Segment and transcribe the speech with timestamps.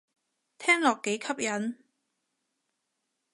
[0.57, 1.77] 聽落幾吸引